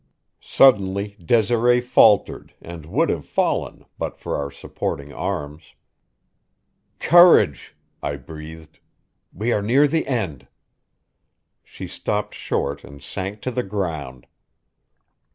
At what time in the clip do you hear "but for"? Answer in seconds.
3.99-4.35